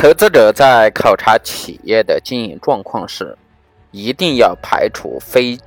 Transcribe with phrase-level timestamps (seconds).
[0.00, 3.36] 投资者在考察企业的经营状况时，
[3.90, 5.58] 一定要排除非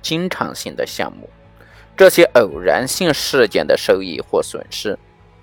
[0.00, 1.28] 经常性的项目，
[1.94, 4.98] 这些偶然性事件的收益或损失，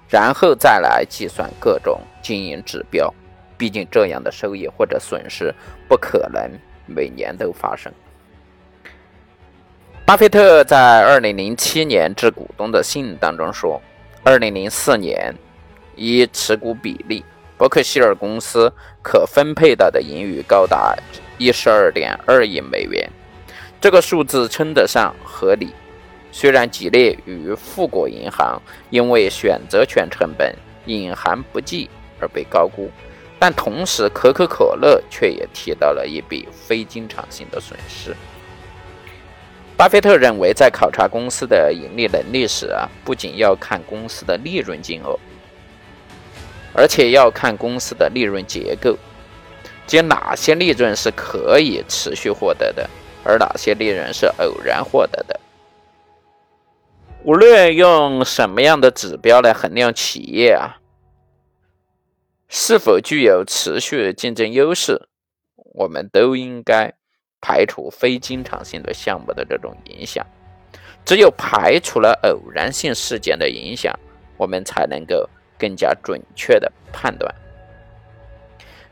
[0.09, 3.13] 然后再来计算各种经营指标。
[3.55, 5.53] 毕竟，这样的收益或者损失
[5.87, 6.49] 不可能
[6.87, 7.93] 每年都发生。
[10.07, 13.79] 巴菲特在二零零七年致股东的信当中说
[14.25, 15.35] ：“二零零四年，
[15.95, 17.23] 以持股比例，
[17.59, 18.71] 伯克希尔公司
[19.03, 20.95] 可分配到的盈余高达
[21.37, 23.11] 一十二点二亿美元，
[23.81, 25.75] 这个数字称得上合理。
[26.31, 31.89] 虽然吉列与富国银行因为选择权成本隐含不计
[32.21, 32.89] 而被高估。”
[33.37, 38.15] 但同时，可口可乐却也提到了一笔非经常性的损失。
[39.75, 45.17] 巴菲特认为，在考察公司的盈利能力时啊，不仅要看公司的利润金额，
[46.73, 48.97] 而且要看公司的利润结构，
[49.87, 52.89] 即哪些利润是可以持续获得的，
[53.23, 55.39] 而哪些利润是偶然获得的。
[57.23, 60.77] 无论用什么样的指标来衡量企业啊。
[62.51, 65.07] 是否具有持续竞争优势，
[65.75, 66.95] 我们都应该
[67.39, 70.25] 排除非经常性的项目的这种影响。
[71.05, 73.93] 只有排除了偶然性事件的影响，
[74.35, 75.29] 我们才能够
[75.59, 77.35] 更加准确的判断。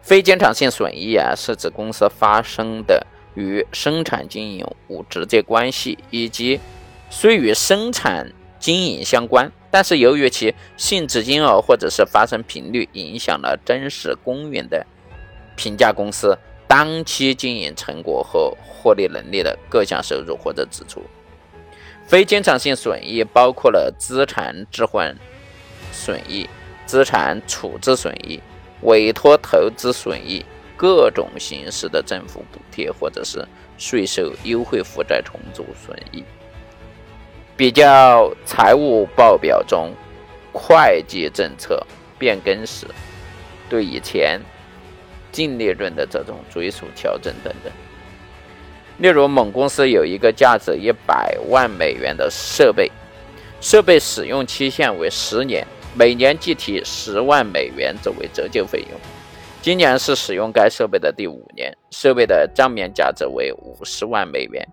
[0.01, 6.59] 非经常性损益啊，是指公司发生的与生产经营无直接关系，以及
[7.09, 9.51] 虽与生产经营相关。
[9.69, 14.85] 但是由于其性质、金额或者是发生频率影响了真实公允的
[15.57, 16.37] 评价公司
[16.67, 21.03] 当期经营成果和获利能力的各项收入或者支出，
[22.07, 25.15] 非经常性损益包括了资产置换
[25.91, 26.49] 损益、
[26.88, 28.41] 资产处置损益、
[28.81, 30.43] 委托投资损益、
[30.75, 36.23] 各种形式的政府补贴或者是税收优惠负债重组损益。
[37.55, 39.92] 比较财务报表中
[40.53, 41.86] 会计政策
[42.17, 42.87] 变更时，
[43.69, 44.39] 对以前
[45.31, 47.71] 净利润的这种追溯调整等等。
[48.99, 52.92] 例如，某公司有一个价值一百万美元的设备，
[53.61, 55.65] 设备使用期限为十年，
[55.97, 58.99] 每年计提十万美元作为折旧费用。
[59.63, 64.63] 今年是使用该设备的第五年，设备的账面价值为五十万美元。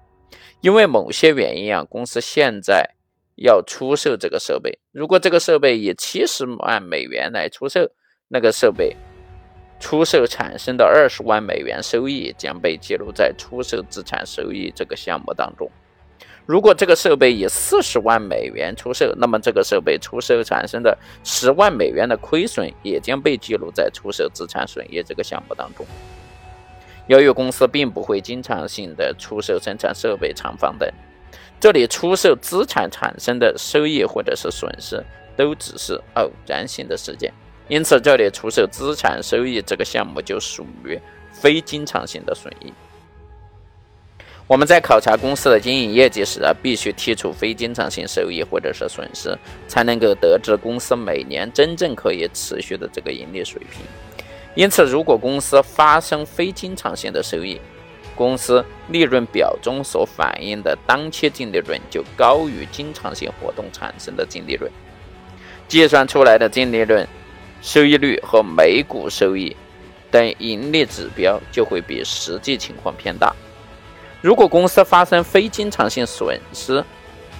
[0.60, 2.90] 因为某些原因啊，公司现在
[3.36, 4.78] 要出售这个设备。
[4.92, 7.90] 如果这个设备以七十万美元来出售，
[8.28, 8.94] 那个设备
[9.80, 15.70] 出售产生的二十万美元收益将被记录在出售资产收益这个项目当中。
[16.46, 25.86] 如果这个设备以四十万美元出售，那么这个设备出售产生的十万美元的亏损也将被记录在出售资产损益这个项目当中。
[27.06, 30.86] 由于公司并不会经常性的出售生产设备、厂房等，
[31.58, 35.02] 这里出售资产产生的收益或者是损失
[35.36, 37.32] 都只是偶然性的事件，
[37.68, 41.00] 因此这里出售资产收益这个项目就属于
[41.32, 42.70] 非经常性的损益。
[44.46, 53.80] 我们在考察公司的经营业绩时啊，必须剔除非经常性收益或者是损失，才能够得知公司每年真正可以持续的这个盈利水平。
[54.54, 57.58] 因此，如果公司发生非经常性的收益，
[58.14, 64.70] 公司利润表中所反映的当期净利润就高于经常性活动产生的净利润，
[65.66, 67.08] 计算出来的净利润、
[67.62, 69.56] 收益率和每股收益
[70.10, 73.34] 等盈利指标就会比实际情况偏大。
[74.24, 76.82] 如果公司发生非经常性损失，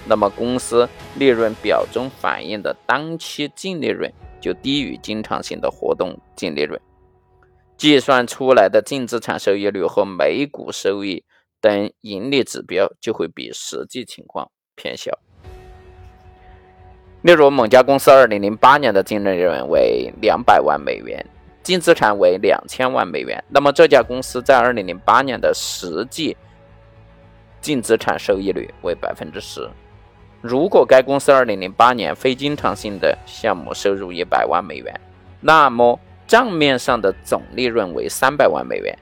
[0.07, 6.79] 那么公司利润表中反映的当期净利润就低于经常性的活动净利润。
[7.79, 11.25] 计算出来的净资产收益率和每股收益
[11.59, 15.19] 等盈利指标就会比实际情况偏小。
[17.23, 21.25] 例如，某家公司2008年的净利润为200万美元，
[21.63, 26.37] 净资产为2000万美元，那么这家公司在2008年的实际
[27.65, 29.67] 净资产收益率为百分之十。
[30.43, 35.01] 如果该公司2008年非经常性的项目收入100万美元，
[35.41, 38.99] 那么账面上的总利润为三百万美元，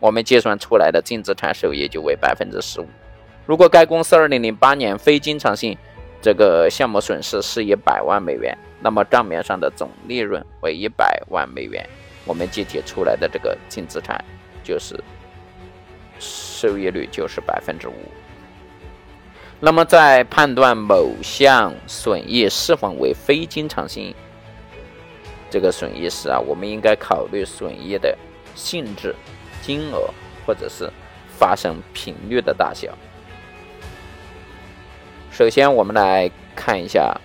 [0.00, 2.86] 我们计算出来的净资产收益就为百分之十五。
[3.44, 5.76] 如果该公司二零零八年非经常性
[6.22, 11.86] 这个项目损失是一百万美元，那么账面上的总利润为一百万美元，
[12.24, 14.24] 我们计提出来的这个净资产
[14.64, 14.98] 就是
[16.18, 17.94] 收益率就是百分之五。
[19.58, 24.14] 那么在判断某项损益是否为非经常性。
[25.48, 28.18] 这个损益时啊，我们应该考虑损益的
[28.54, 29.14] 性质、
[29.62, 30.12] 金额
[30.44, 30.90] 或者是
[31.38, 32.92] 发生频率的大小。
[35.30, 37.18] 首先，我们来看一下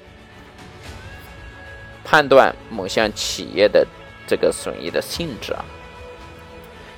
[2.05, 3.85] 判断某项企业的
[4.27, 5.65] 这个损益的性质啊，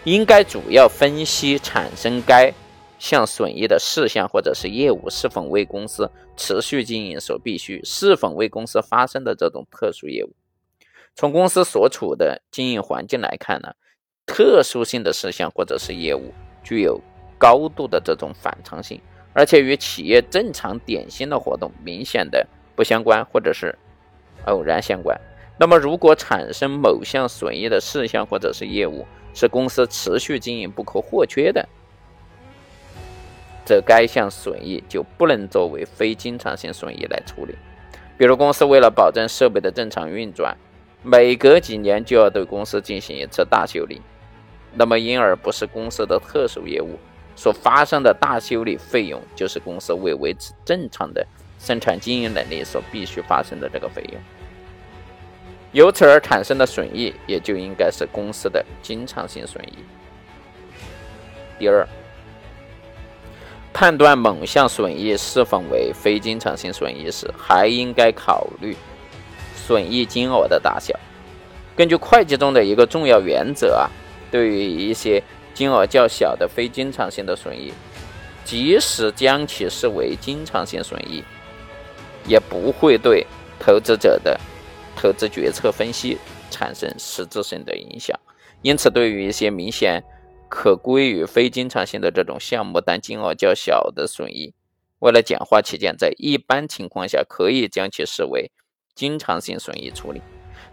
[0.05, 2.53] 应该主要分析产生该
[2.99, 10.33] 项损益的事项或者是业务是否为公司持续经营所必须，是否为公司发生的这种特殊业务。
[11.15, 13.73] 从公司所处的经营环境来看呢，
[14.25, 16.33] 特殊性的事项或者是业务
[16.63, 16.99] 具有
[17.37, 18.99] 高度的这种反常性，
[19.31, 22.45] 而且与企业正常典型的活动明显的
[22.75, 23.77] 不相关或者是
[24.47, 25.17] 偶然相关。
[25.59, 31.67] 那么，如果产生某项损益的事项或者是业务是公司持续经营不可或缺的，
[33.65, 37.55] 则该项损益就不能作为非经常性损益来处理。
[38.17, 40.55] 比如，公司为了保证设备的正常运转，
[41.01, 44.01] 每隔几年就要对公司进行一次大修理，
[44.73, 46.99] 那么因而不是公司的特殊业务
[47.35, 51.25] 所发生的大修理费用，就是公司为维持正常的
[51.59, 54.21] 生产经营能力所必须发生的这个费用。
[55.73, 59.79] 由此而产生的损益，也就应该是公司的经常性损益。
[61.59, 61.85] 第二，
[63.73, 68.77] 判断某项损益是否为非经常性损益时，还应该考虑。
[69.55, 70.93] 损益金额的大小，
[71.73, 73.89] 根据会计中的一个重要原则啊，
[74.29, 75.23] 对于一些
[75.53, 77.71] 金额较小的非经常性的损益，
[78.43, 81.23] 即使将其视为经常性损益，
[82.27, 83.25] 也不会对
[83.57, 84.37] 投资者的
[84.95, 86.17] 投资决策分析
[86.49, 88.19] 产生实质性的影响。
[88.61, 90.03] 因此，对于一些明显
[90.49, 94.53] 可归于非经常性的这种项目，但金额较小的损益，
[94.99, 98.51] 为了简化起见，在一般情况下可以将其视为。
[98.95, 100.21] 经常性损益处理，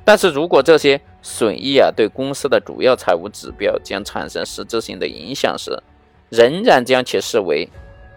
[0.05, 5.82] 但是如果这些损益啊对公司的主要财务指标将产生实质性的影响时，
[6.28, 7.67] 仍然将其视为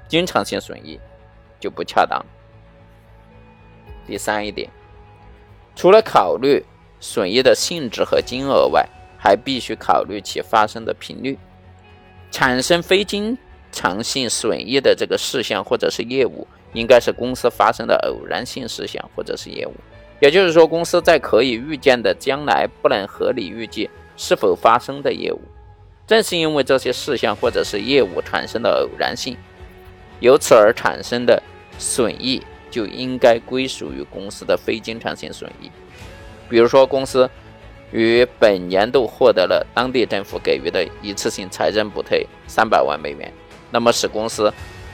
[0.10, 1.00] 经常性损益，
[1.58, 2.22] 就不恰当。
[4.06, 4.70] 第三一点，
[5.76, 6.64] 除了考虑
[7.00, 8.88] 损益的性质和金额外，
[9.18, 11.38] 还必须考虑其发生的频率。
[12.32, 13.38] 产生非经
[13.72, 19.74] 常性损益的这个事项或者是业务，应该是公司发生的偶然性事项或者是业务。
[20.20, 25.42] 也就是说，公司在可以预见的将来不能合理预计是否发生的业务，
[26.08, 29.36] 正是因为这些事项或者是业务产生的偶然性，
[30.20, 31.42] 由此而产生的
[31.78, 32.42] 损益
[32.74, 35.70] 就应该归属于公司的非经常性损益。
[36.50, 37.30] 比如说，公司
[37.92, 43.32] 于本年度获得了当地政府给予的一次性财政补贴三百万美元，
[43.70, 44.52] 那么使公司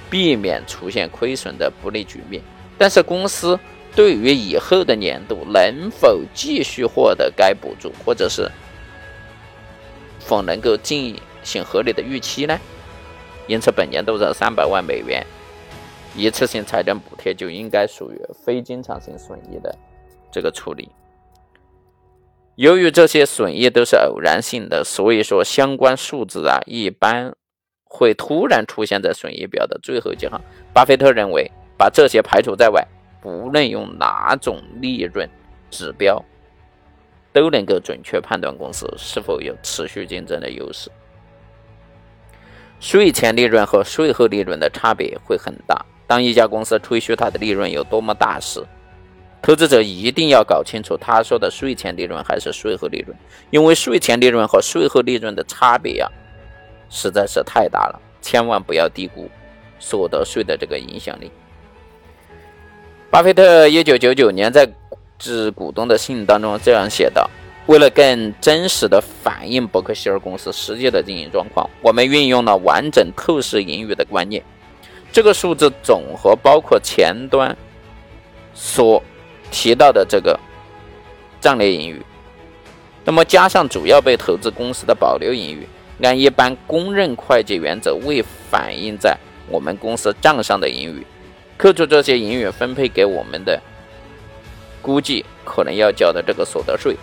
[0.09, 2.43] 避免出现亏损的不利局面，
[2.77, 3.57] 但是公司。
[3.95, 8.49] 对于以后的年度能否继续获得该补助，或者是
[10.19, 12.57] 否能够进行合理的预期呢？
[13.47, 15.25] 因此，本年度的三百万美元
[16.19, 19.73] 一次性财政补贴就应该属于非经常性损益的
[20.29, 20.89] 这个处理。
[22.55, 27.33] 由于这些损益都是偶然性的，所以说相关数字啊一般
[27.85, 30.39] 会突然出现在损益表的最后几行。
[30.73, 32.85] 巴菲特认为，把这些排除在外。
[33.21, 35.29] 不论用哪种利润
[35.69, 36.23] 指标，
[37.33, 40.89] 都能够准确判断公司是否有持续竞争的优势。
[42.79, 45.85] 税前利润和税后利润的差别会很大。
[46.09, 48.65] 当一家公司吹嘘它的利润有多么大时，
[49.43, 53.15] 投资者一定要搞清楚他说的税前利润还是税后利润，
[53.51, 56.09] 因为税前利润和税后利润的差别呀，
[56.89, 59.29] 实在是太大了，千万不要低估
[59.77, 61.29] 所得税的这个影响力。
[63.11, 64.67] 巴菲特一九九九年在
[65.19, 67.29] 致股东的信当中这样写道
[67.67, 74.43] ：“为了更真实的反映伯克希尔公司实际的经营状况，我们运用了完整透视盈余的观念。
[75.11, 77.55] 这个数字总和包括前端
[78.53, 79.01] 所
[79.51, 80.39] 提到的这个
[81.41, 82.01] 账列盈余，
[83.03, 85.67] 那么加上主要被投资公司的保留盈余，
[86.05, 89.17] 按一般公认会计原则未反映在
[89.49, 91.05] 我们公司账上的盈余。”
[91.57, 93.61] 扣除这些盈余分配给我们的
[94.81, 96.95] 估计可能要交的这个所得税，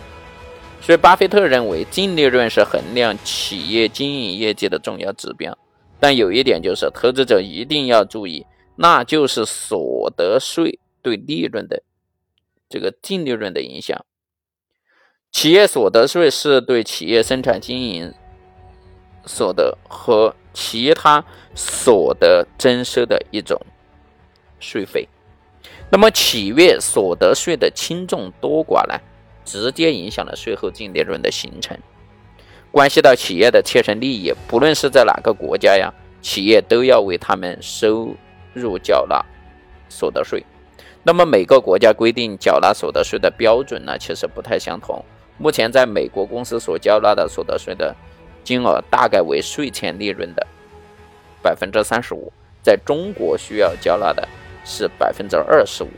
[0.81, 5.55] 所以巴菲特认为净利润是衡量企业经营业绩的重要指标。
[5.99, 11.83] 但有一点就是，投资者一定要注意，那就是所得税对利润的
[12.69, 14.05] 这个净利润的影响。
[15.31, 18.13] 企业所得税是对企业生产经营
[19.25, 21.23] 所得和其他
[21.53, 23.59] 所得征收的一种。
[24.59, 25.07] 税费，
[25.91, 28.99] 那么企业所得税的轻重多寡呢，
[29.45, 31.77] 直接影响了税后净利润的形成，
[32.77, 34.31] 关系到企业的切身利益。
[34.47, 35.91] 不论是在哪个国家呀，
[36.21, 38.15] 企业都要为他们收
[38.53, 39.19] 入缴纳
[39.89, 40.45] 所得税。
[41.01, 45.03] 那么每个国家规定缴纳所得税的标准呢，其实不太相同。
[45.39, 47.95] 目前在美国公司所缴纳的所得税的
[48.43, 50.45] 金额大概为税前利润的
[51.41, 52.31] 百分之三十五，
[52.61, 54.27] 在中国需要缴纳的
[54.63, 55.89] 是百分之二十五。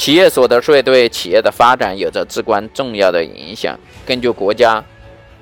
[0.00, 3.78] 企业所得税对企业的发展有着至关重要的影响。
[4.06, 4.82] 根据国家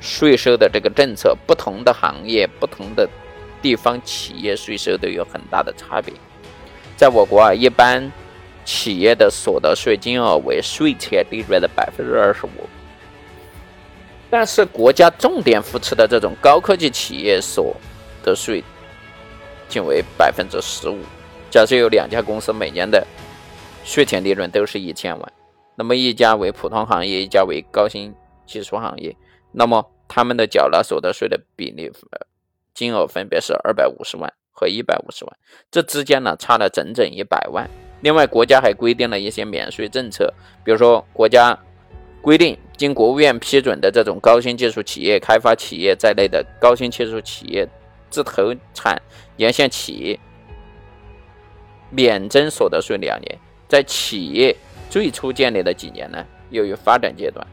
[0.01, 3.09] 税收的这个政策，不同的行业、不同的
[3.63, 6.13] 地方企业税收都有很大的差别。
[6.97, 8.11] 在我国啊，一般
[8.65, 12.69] 企业的所得税金额为税前利润的百分之二十五，
[14.29, 17.77] 但是国家重点扶持的这种高科技企业所
[18.25, 18.65] 得税
[19.69, 20.99] 仅为百分之十五。
[21.49, 23.07] 假设有两家公司每年的
[23.85, 25.33] 税前利润都是一千万，
[25.75, 28.15] 那么一家为普通行业，一家为高新
[28.47, 29.17] 技术行业，
[29.53, 31.91] 那么他们的缴纳所得税的比例
[32.75, 35.37] 金额分别是二百五十万和一百五十万，
[35.71, 37.69] 这之间呢差了整整一百万。
[38.01, 40.33] 另外，国家还规定了一些免税政策，
[40.65, 41.59] 比如说国家
[42.23, 47.69] 规定，经国务院批准的这种高新技术企业、开发企业在内的高新技术企业
[48.11, 49.01] 自投产
[49.37, 50.21] 沿线企业
[51.91, 53.39] 免征所得税两年。
[53.69, 54.57] 在企业
[54.89, 57.47] 最初建立的几年呢，由于发展阶段，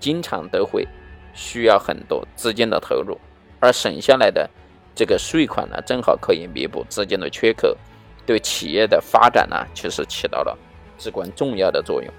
[0.00, 0.88] 经常都会
[1.34, 3.18] 需要很多资金的投入，
[3.60, 4.48] 而省下来的
[4.94, 7.76] 这个税款呢，正好可以弥补资金的缺口，
[8.24, 10.56] 对企业的发展呢，其实起到了
[10.96, 12.10] 至关重要的作用。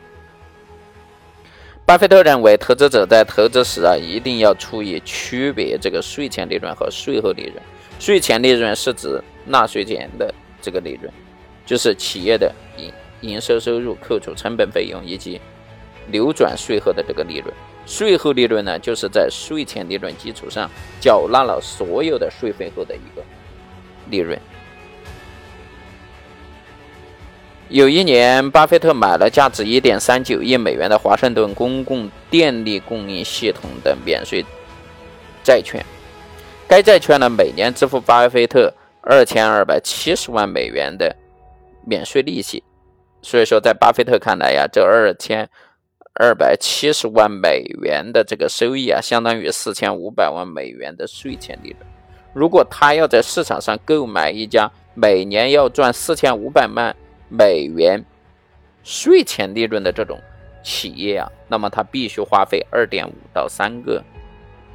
[1.84, 7.55] 巴菲特认为，投资者在投资时啊，一定要注意区别这个税前利润和税后利润。
[8.00, 11.12] 税前利润是指纳税前的这个利润，
[11.65, 12.91] 就是企业的盈。
[13.22, 15.39] 营收收入扣除成本费用以及
[16.12, 17.53] 流转税后的这个利润，
[17.86, 20.69] 税后利润呢，就是在税前利润基础上
[21.00, 23.24] 缴纳了所有的税费后的一个
[24.10, 24.39] 利润。
[27.67, 34.45] 有一年，巴菲特买了价值一点三九亿美元的华盛顿公共电力供应系统的免税
[35.43, 35.84] 债券，
[36.67, 41.15] 该债券呢，每年支付巴菲特二千二百七十万美元的
[41.84, 42.63] 免税利息。
[43.25, 45.50] 所以说，在巴菲特看来呀，这二千
[46.13, 51.79] 二百七十万美元的这个收益啊，相当于四千五百万美元的税前利润。
[52.34, 56.96] 如果他要在市场上购买一家每年要赚四千五百万
[57.27, 58.05] 美元
[58.84, 60.22] 税前利润的这种
[60.62, 64.03] 企业啊，那么他必须花费二点五到三个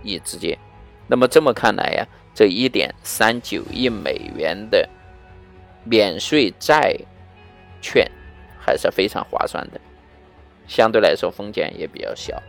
[0.03, 0.59] 亿之间。
[1.07, 2.05] 那么这么看来呀，
[2.35, 4.89] 这一点三九亿美元的
[5.85, 6.97] 免税债
[7.81, 8.11] 券。
[8.71, 9.81] 还是非常划算的，
[10.69, 12.41] 相对来说风险也比较小。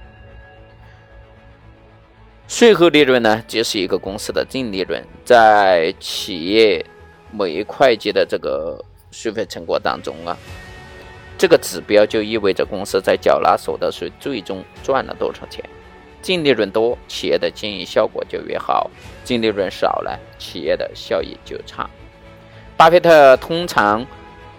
[2.47, 6.85] 税后利润呢，即是一个公司的净利润，在企业
[7.31, 10.37] 每一会计的这个税费成果当中啊，
[11.39, 15.67] 这个指标就意味着公司在缴纳所得税最终赚了多少钱。
[16.21, 18.87] 净利润多，企业的经营效果就越好；
[19.23, 21.89] 净利润少呢，企业的效益就差。
[22.77, 24.05] 巴菲特通常。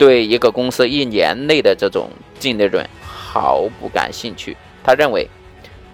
[0.02, 4.56] 对一个公司一年内的这种净利润毫不感兴趣。
[4.82, 5.28] 他认为，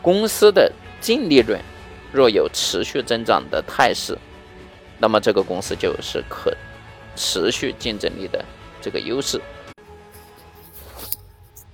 [0.00, 1.60] 公司的净利润
[2.10, 4.16] 若有持续增长的态势，
[4.98, 6.56] 那么这个公司就是可
[7.16, 8.42] 持续竞争力的
[8.80, 9.38] 这个优势。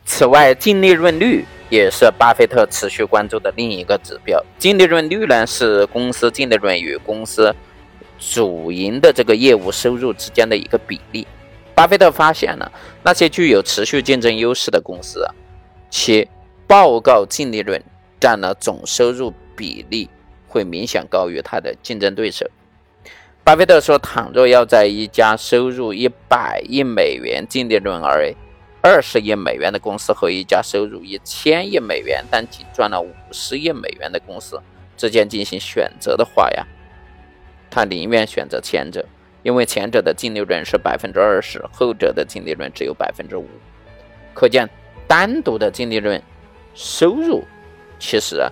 [0.05, 4.45] 此外，净利润率也是巴菲特持续关注的另一个指标。
[4.59, 7.55] 净利润率呢，是公司净利润与公司
[8.19, 11.25] 主营的这个业务收入之间的一个比例。
[11.75, 12.71] 巴菲特发现了
[13.03, 15.27] 那些具有持续竞争优势的公司，
[15.91, 16.29] 其
[16.67, 17.83] 报告净利润
[18.21, 20.09] 占了总收入比例
[20.47, 22.49] 会明显高于它的竞争对手。
[23.43, 28.33] 巴菲特说：“倘若要在一家收入一百亿美元净利润而
[28.81, 34.61] 二十亿美元的公司和一家收入一千亿美元但仅赚了五十亿美元的公司
[34.97, 36.67] 之间进行选择的话呀，
[37.69, 39.05] 他宁愿选择前者。”
[39.45, 43.47] 因为前者的净利润是百分之二十，后者的净利润只有百分之五。
[44.33, 44.69] 可见，
[45.07, 46.21] 单独的净利润
[46.75, 47.45] 收入
[48.01, 48.43] 其实，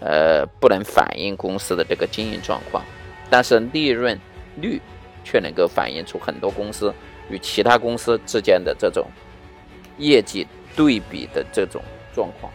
[0.00, 2.84] 呃，不能反映公司的这个经营状况，
[3.30, 4.18] 但是利润
[4.56, 4.80] 率
[5.24, 6.92] 却能够反映出很多公司
[7.30, 9.06] 与其他公司之间的这种
[9.96, 11.80] 业绩对比的这种
[12.12, 12.52] 状况。